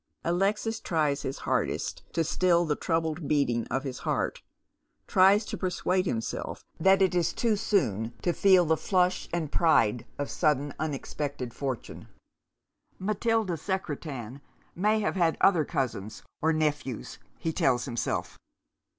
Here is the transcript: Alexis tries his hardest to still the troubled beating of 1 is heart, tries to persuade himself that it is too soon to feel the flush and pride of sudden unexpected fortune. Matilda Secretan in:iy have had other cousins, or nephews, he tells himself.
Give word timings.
Alexis 0.23 0.79
tries 0.79 1.21
his 1.21 1.37
hardest 1.45 2.01
to 2.11 2.23
still 2.23 2.65
the 2.65 2.75
troubled 2.75 3.27
beating 3.27 3.65
of 3.67 3.83
1 3.83 3.87
is 3.91 3.99
heart, 3.99 4.41
tries 5.05 5.45
to 5.45 5.55
persuade 5.55 6.07
himself 6.07 6.63
that 6.79 7.03
it 7.03 7.13
is 7.13 7.31
too 7.33 7.55
soon 7.55 8.11
to 8.23 8.33
feel 8.33 8.65
the 8.65 8.75
flush 8.75 9.29
and 9.31 9.51
pride 9.51 10.07
of 10.17 10.27
sudden 10.31 10.73
unexpected 10.79 11.53
fortune. 11.53 12.07
Matilda 12.97 13.57
Secretan 13.57 14.41
in:iy 14.75 15.01
have 15.01 15.15
had 15.17 15.37
other 15.39 15.63
cousins, 15.63 16.23
or 16.41 16.51
nephews, 16.51 17.19
he 17.37 17.53
tells 17.53 17.85
himself. 17.85 18.39